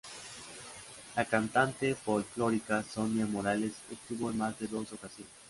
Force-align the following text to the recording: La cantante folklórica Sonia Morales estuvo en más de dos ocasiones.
La 1.15 1.25
cantante 1.25 1.93
folklórica 1.93 2.81
Sonia 2.81 3.27
Morales 3.27 3.73
estuvo 3.91 4.31
en 4.31 4.39
más 4.39 4.57
de 4.57 4.65
dos 4.65 4.91
ocasiones. 4.93 5.31